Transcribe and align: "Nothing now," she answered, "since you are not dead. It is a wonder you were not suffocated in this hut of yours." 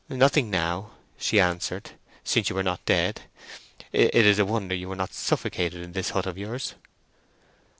"Nothing 0.09 0.49
now," 0.49 0.93
she 1.19 1.39
answered, 1.39 1.91
"since 2.23 2.49
you 2.49 2.57
are 2.57 2.63
not 2.63 2.83
dead. 2.85 3.21
It 3.91 4.15
is 4.25 4.39
a 4.39 4.45
wonder 4.45 4.73
you 4.73 4.89
were 4.89 4.95
not 4.95 5.13
suffocated 5.13 5.79
in 5.83 5.91
this 5.91 6.09
hut 6.09 6.25
of 6.25 6.39
yours." 6.39 6.73